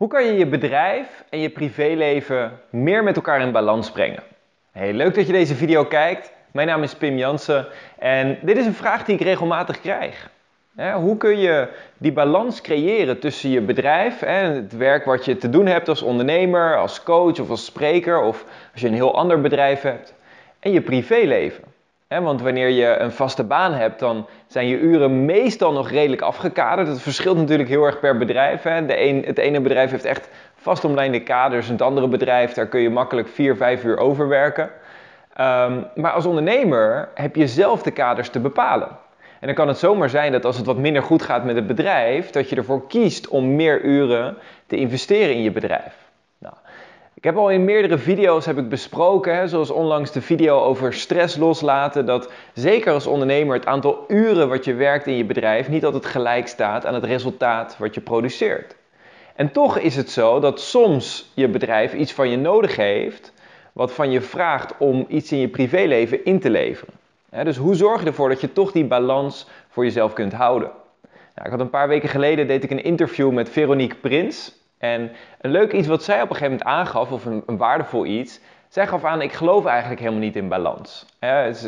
[0.00, 4.22] Hoe kan je je bedrijf en je privéleven meer met elkaar in balans brengen?
[4.72, 6.32] Hey, leuk dat je deze video kijkt.
[6.52, 7.66] Mijn naam is Pim Jansen
[7.98, 10.30] en dit is een vraag die ik regelmatig krijg.
[10.94, 11.68] hoe kun je
[11.98, 16.02] die balans creëren tussen je bedrijf en het werk wat je te doen hebt als
[16.02, 20.14] ondernemer, als coach of als spreker of als je een heel ander bedrijf hebt
[20.60, 21.64] en je privéleven?
[22.18, 26.88] Want wanneer je een vaste baan hebt, dan zijn je uren meestal nog redelijk afgekaderd.
[26.88, 28.62] Het verschilt natuurlijk heel erg per bedrijf.
[28.62, 31.68] De het ene bedrijf heeft echt vastomlijnde kaders.
[31.68, 34.70] Het andere bedrijf, daar kun je makkelijk 4, 5 uur over werken.
[35.34, 38.88] Ehm, maar als ondernemer heb je zelf de kaders te bepalen.
[39.40, 41.66] En dan kan het zomaar zijn dat als het wat minder goed gaat met het
[41.66, 44.36] bedrijf, dat je ervoor kiest om meer uren
[44.66, 45.99] te investeren in je bedrijf.
[47.20, 50.94] Ik heb al in meerdere video's heb ik besproken, hè, zoals onlangs de video over
[50.94, 55.68] stress loslaten, dat zeker als ondernemer het aantal uren wat je werkt in je bedrijf
[55.68, 58.76] niet altijd gelijk staat aan het resultaat wat je produceert.
[59.34, 63.32] En toch is het zo dat soms je bedrijf iets van je nodig heeft,
[63.72, 66.94] wat van je vraagt om iets in je privéleven in te leveren.
[67.44, 70.70] dus hoe zorg je ervoor dat je toch die balans voor jezelf kunt houden?
[71.34, 74.58] Nou, ik had een paar weken geleden deed ik een interview met Veronique Prins.
[74.80, 78.40] En een leuk iets wat zij op een gegeven moment aangaf, of een, waardevol iets,
[78.68, 81.06] zij gaf aan, ik geloof eigenlijk helemaal niet in balans.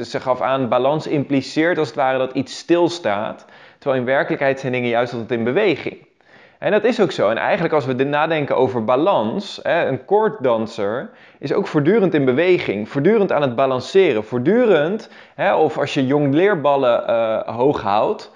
[0.03, 3.45] ze, gaf aan, balans impliceert als het ware dat iets stilstaat,
[3.79, 6.07] terwijl in werkelijkheid zijn dingen juist altijd in beweging.
[6.59, 7.29] En dat is ook zo.
[7.29, 13.33] En eigenlijk als we nadenken over balans, een koorddanser is ook voortdurend in beweging, voortdurend
[13.33, 15.11] aan het balanceren, voortdurend,
[15.57, 18.33] of als je jongleerballen uh, hoog houdt,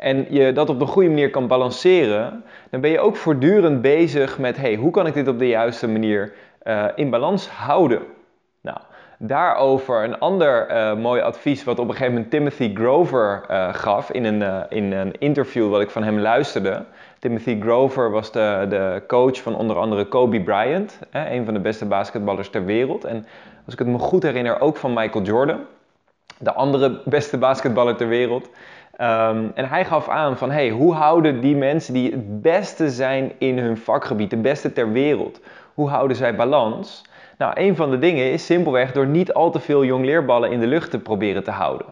[0.00, 4.38] en je dat op een goede manier kan balanceren, dan ben je ook voortdurend bezig
[4.38, 6.32] met hey, hoe kan ik dit op de juiste manier
[6.64, 8.02] uh, in balans houden?
[8.60, 8.78] Nou,
[9.18, 14.10] daarover een ander uh, mooi advies wat op een gegeven moment Timothy Grover uh, gaf
[14.10, 16.84] in een, in een interview wat ik van hem luisterde.
[17.18, 21.60] Timothy Grover was de, de coach van onder andere Kobe Bryant, hè, een van de
[21.60, 23.04] beste basketballers ter wereld.
[23.04, 23.26] En
[23.64, 25.60] als ik het me goed herinner, ook van Michael Jordan,
[26.38, 28.50] de andere beste basketballer ter wereld.
[29.00, 33.32] Ehm, en hij gaf aan van, hey, hoe houden die mensen die het beste zijn
[33.38, 35.40] in hun vakgebied, de beste ter wereld,
[35.74, 37.04] hoe houden zij balans?
[37.38, 40.66] Nou, een van de dingen is simpelweg door niet al te veel jongleerballen in de
[40.66, 41.86] lucht te proberen te houden.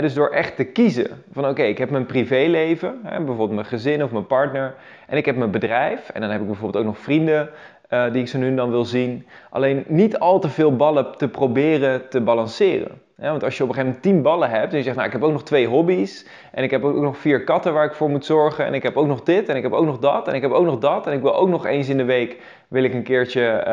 [0.00, 4.10] dus door echt te kiezen van oké, ik heb mijn privéleven, bijvoorbeeld mijn gezin of
[4.10, 4.74] mijn partner,
[5.06, 7.50] en ik heb mijn bedrijf, en dan heb ik bijvoorbeeld ook nog vrienden
[7.90, 9.26] uh, die ik zo nu dan wil zien.
[9.50, 13.00] Alleen niet al te veel ballen te proberen te balanceren.
[13.20, 15.08] Ja, want als je op een gegeven moment tien ballen hebt en je zegt, nou
[15.08, 17.94] ik heb ook nog twee hobby's en ik heb ook nog vier katten waar ik
[17.94, 20.28] voor moet zorgen en ik heb ook nog dit en ik heb ook nog dat
[20.28, 22.42] en ik heb ook nog dat en ik wil ook nog eens in de week
[22.68, 23.64] wil ik een keertje uh,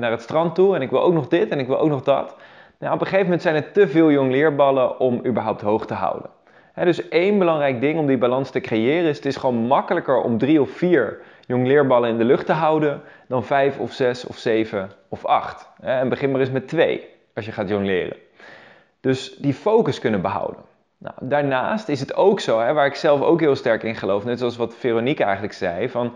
[0.00, 2.02] naar het strand toe en ik wil ook nog dit en ik wil ook nog
[2.02, 2.36] dat.
[2.78, 6.30] Nou, op een gegeven moment zijn het te veel jongleerballen om überhaupt hoog te houden.
[6.74, 10.38] dus één belangrijk ding om die balans te creëren is, het is gewoon makkelijker om
[10.38, 14.90] drie of vier jongleerballen in de lucht te houden dan vijf of zes of zeven
[15.08, 15.68] of acht.
[15.80, 18.25] En begin maar eens met twee als je gaat jongleren.
[19.06, 20.60] Dus die focus kunnen behouden.
[20.98, 24.24] Nou, daarnaast is het ook zo, hè, waar ik zelf ook heel sterk in geloof,
[24.24, 26.12] net zoals wat Veronique eigenlijk zei, van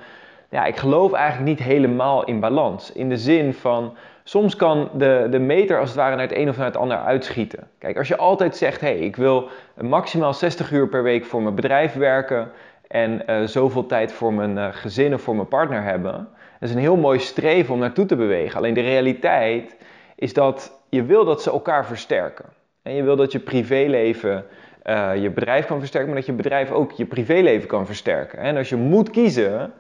[0.48, 2.92] ja, ik geloof eigenlijk niet helemaal in balans.
[2.92, 6.48] In de zin van, soms kan de, de meter als het ware naar het een
[6.48, 7.68] of naar het ander uitschieten.
[7.78, 9.48] Kijk, als je altijd zegt, hé, hey, ik wil
[9.80, 12.50] maximaal 60 uur per week voor mijn bedrijf werken
[12.86, 16.28] en uh, zoveel tijd voor mijn uh, gezin of voor mijn partner hebben,
[16.60, 18.56] dat is een heel mooi streven om naartoe te bewegen.
[18.56, 19.76] Alleen de realiteit
[20.14, 22.58] is dat je wil dat ze elkaar versterken.
[22.82, 24.44] En je wil dat je privéleven
[24.84, 28.38] uh, je bedrijf kan versterken, maar dat je bedrijf ook je privéleven kan versterken.
[28.38, 29.72] En als je moet kiezen,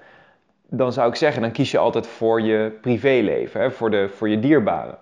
[0.68, 4.28] dan zou ik zeggen, dan kies je altijd voor je privéleven, hè, voor, de, voor
[4.28, 4.98] je dierbaren.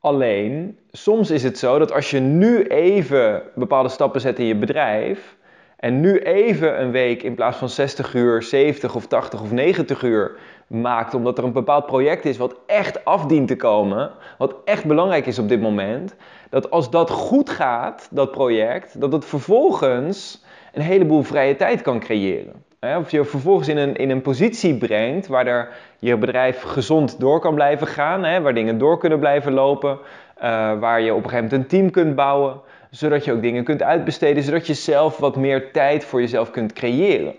[0.00, 4.56] Alleen, soms is het zo dat als je nu even bepaalde stappen zet in je
[4.56, 5.36] bedrijf,
[5.78, 10.02] en nu even een week in plaats van 60 uur, 70 of 80 of 90
[10.02, 14.84] uur maakt, omdat er een bepaald project is wat echt afdient te komen, wat echt
[14.84, 16.14] belangrijk is op dit moment,
[16.50, 22.00] dat als dat goed gaat, dat project, dat het vervolgens een heleboel vrije tijd kan
[22.00, 22.66] creëren.
[22.80, 25.68] Of je vervolgens in een, in een positie brengt waar er,
[25.98, 29.98] je bedrijf gezond door kan blijven gaan, waar dingen door kunnen blijven lopen,
[30.42, 32.60] uh, waar je op een gegeven moment een team kunt bouwen,
[32.90, 36.72] zodat je ook dingen kunt uitbesteden, zodat je zelf wat meer tijd voor jezelf kunt
[36.72, 37.34] creëren.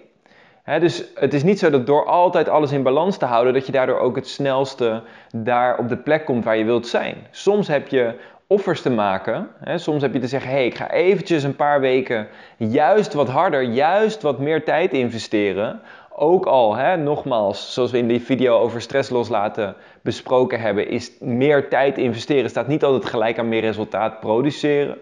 [0.80, 3.72] dus het is niet zo dat door altijd alles in balans te houden, dat je
[3.72, 5.02] daardoor ook het snelste
[5.36, 7.16] daar op de plek komt waar je wilt zijn.
[7.32, 8.14] Soms heb je
[8.48, 9.48] offers te maken.
[9.76, 13.30] soms heb je te zeggen, hé, hey, ik ga eventjes een paar weken juist wat
[13.30, 15.82] harder, juist wat meer tijd investeren.
[16.22, 21.70] Ook al, nogmaals, zoals we in die video over stress loslaten besproken hebben, is meer
[21.70, 24.98] tijd investeren staat niet altijd gelijk aan meer resultaat produceren.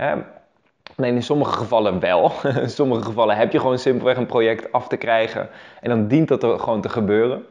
[0.00, 0.14] Hè?
[0.96, 2.32] Nee, in sommige gevallen wel.
[2.62, 5.48] in sommige gevallen heb je gewoon simpelweg een project af te krijgen
[5.80, 7.44] en dan dient dat er gewoon te gebeuren.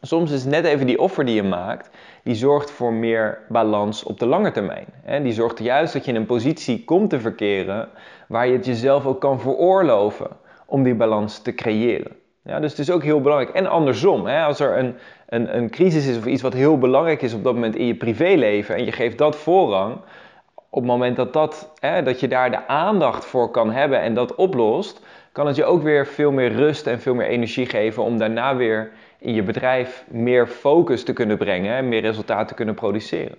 [0.00, 1.90] Soms is net even die offer die je maakt,
[2.22, 4.86] die zorgt voor meer balans op de lange termijn.
[5.22, 7.88] Die zorgt juist dat je in een positie komt te verkeren
[8.28, 10.28] waar je het jezelf ook kan veroorloven
[10.66, 12.12] om die balans te creëren.
[12.42, 13.54] Ja, dus het is ook heel belangrijk.
[13.54, 14.94] En andersom, hè, als er een,
[15.28, 17.94] een, een crisis is of iets wat heel belangrijk is op dat moment in je
[17.94, 19.96] privéleven en je geeft dat voorrang,
[20.70, 24.14] op het moment dat, dat, hè, dat je daar de aandacht voor kan hebben en
[24.14, 25.00] dat oplost,
[25.32, 28.56] kan het je ook weer veel meer rust en veel meer energie geven om daarna
[28.56, 33.36] weer in je bedrijf meer focus te kunnen brengen en meer resultaat te kunnen produceren.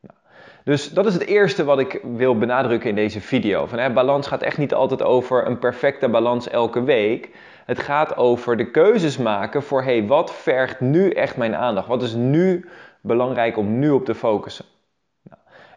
[0.00, 0.18] Nou,
[0.64, 3.66] dus dat is het eerste wat ik wil benadrukken in deze video.
[3.66, 7.30] Van, hè, balans gaat echt niet altijd over een perfecte balans elke week.
[7.66, 11.88] Het gaat over de keuzes maken voor wat vergt nu echt mijn aandacht?
[11.88, 12.68] Wat is nu
[13.00, 14.64] belangrijk om nu op te focussen?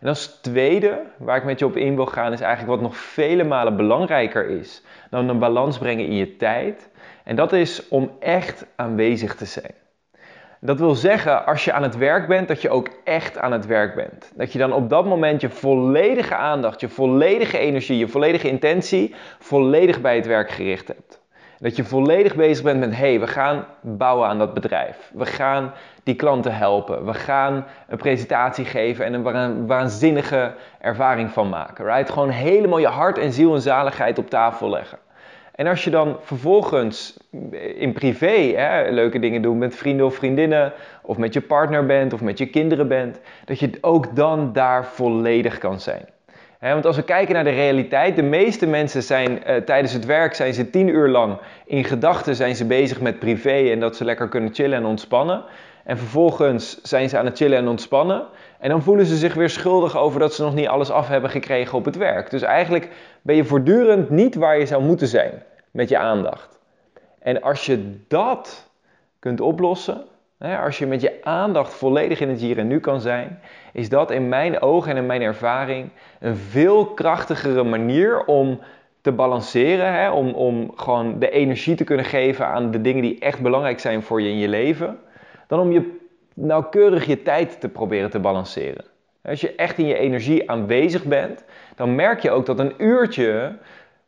[0.01, 2.97] En als tweede, waar ik met je op in wil gaan, is eigenlijk wat nog
[2.97, 6.89] vele malen belangrijker is dan een balans brengen in je tijd.
[7.23, 9.73] En dat is om echt aanwezig te zijn.
[10.59, 13.65] Dat wil zeggen, als je aan het werk bent, dat je ook echt aan het
[13.65, 14.31] werk bent.
[14.35, 19.15] Dat je dan op dat moment je volledige aandacht, je volledige energie, je volledige intentie
[19.39, 21.21] volledig bij het werk gericht hebt.
[21.61, 25.11] Dat je volledig bezig bent met, hey, we gaan bouwen aan dat bedrijf.
[25.13, 25.73] We gaan
[26.03, 27.05] die klanten helpen.
[27.05, 31.85] We gaan een presentatie geven en een waanzinnige ervaring van maken.
[31.85, 32.09] Right?
[32.09, 34.97] Gewoon helemaal je hart en ziel en zaligheid op tafel leggen.
[35.55, 37.17] En als je dan vervolgens
[37.75, 42.13] in privé hè, leuke dingen doet met vrienden of vriendinnen, of met je partner bent,
[42.13, 46.05] of met je kinderen bent, dat je ook dan daar volledig kan zijn
[46.69, 50.33] want als we kijken naar de realiteit, de meeste mensen zijn uh, tijdens het werk
[50.33, 54.05] zijn ze tien uur lang in gedachten zijn ze bezig met privé en dat ze
[54.05, 55.43] lekker kunnen chillen en ontspannen.
[55.83, 58.25] En vervolgens zijn ze aan het chillen en ontspannen.
[58.59, 61.29] En dan voelen ze zich weer schuldig over dat ze nog niet alles af hebben
[61.29, 62.29] gekregen op het werk.
[62.29, 62.89] Dus eigenlijk
[63.21, 66.59] ben je voortdurend niet waar je zou moeten zijn met je aandacht.
[67.19, 68.69] En als je dat
[69.19, 70.05] kunt oplossen,
[70.41, 73.39] als je met je aandacht volledig in het hier en nu kan zijn,
[73.73, 75.89] is dat in mijn ogen en in mijn ervaring
[76.19, 78.59] een veel krachtigere manier om
[79.01, 80.13] te balanceren.
[80.13, 84.03] Om, om gewoon de energie te kunnen geven aan de dingen die echt belangrijk zijn
[84.03, 84.99] voor je in je leven.
[85.47, 85.99] Dan om je
[86.33, 88.85] nauwkeurig je tijd te proberen te balanceren.
[89.23, 91.43] Als je echt in je energie aanwezig bent,
[91.75, 93.57] dan merk je ook dat een uurtje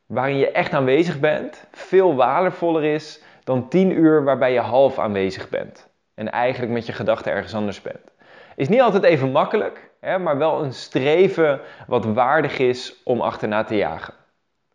[0.06, 5.50] waarin je echt aanwezig bent veel waardevoller is dan tien uur waarbij je half aanwezig
[5.50, 8.12] bent en eigenlijk met je gedachten ergens anders bent.
[8.56, 13.63] Is niet altijd even makkelijk, hè, maar wel een streven wat waardig is om achterna
[13.63, 14.13] te jagen.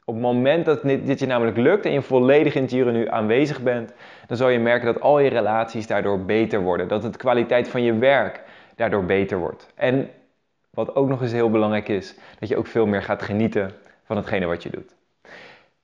[0.04, 3.08] Op het moment dat dit je namelijk lukt en je volledig in het hier nu
[3.08, 3.92] aanwezig bent,
[4.26, 6.88] dan zal je merken dat al je relaties daardoor beter worden.
[6.88, 8.42] Dat de kwaliteit van je werk
[8.76, 9.72] daardoor beter wordt.
[9.74, 10.10] En
[10.70, 13.72] wat ook nog eens heel belangrijk is, dat je ook veel meer gaat genieten
[14.04, 14.97] van hetgene wat je doet.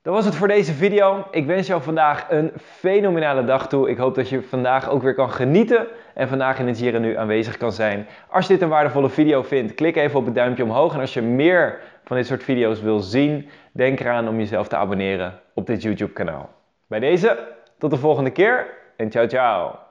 [0.05, 1.25] Dat was het voor deze video.
[1.31, 3.91] Ik wens jou vandaag een fenomenale dag toe.
[3.91, 7.17] Ik hoop dat je vandaag ook weer kan genieten en vandaag in het hier nu
[7.17, 8.07] aanwezig kan zijn.
[8.29, 10.95] Als je dit een waardevolle video vindt, klik even op het duimpje omhoog.
[10.95, 14.77] En als je meer van dit soort video's wil zien, denk eraan om jezelf te
[14.77, 16.51] abonneren op dit YouTube kanaal.
[16.87, 17.39] Bij deze,
[17.79, 18.67] tot de volgende keer
[18.97, 19.84] en ciao ciao.